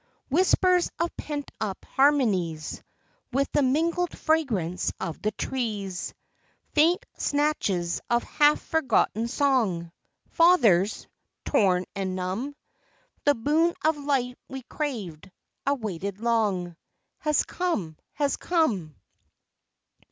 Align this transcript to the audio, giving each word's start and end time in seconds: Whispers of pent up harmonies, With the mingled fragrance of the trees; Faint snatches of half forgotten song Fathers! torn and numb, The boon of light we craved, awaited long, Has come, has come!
Whispers 0.31 0.89
of 0.99 1.15
pent 1.15 1.51
up 1.61 1.85
harmonies, 1.85 2.81
With 3.31 3.51
the 3.51 3.61
mingled 3.61 4.17
fragrance 4.17 4.91
of 4.99 5.21
the 5.21 5.29
trees; 5.29 6.15
Faint 6.73 7.05
snatches 7.19 8.01
of 8.09 8.23
half 8.23 8.59
forgotten 8.61 9.27
song 9.27 9.91
Fathers! 10.29 11.05
torn 11.45 11.85
and 11.95 12.15
numb, 12.15 12.55
The 13.25 13.35
boon 13.35 13.75
of 13.85 13.95
light 13.95 14.39
we 14.49 14.63
craved, 14.63 15.29
awaited 15.67 16.19
long, 16.19 16.75
Has 17.19 17.43
come, 17.43 17.95
has 18.13 18.37
come! 18.37 18.95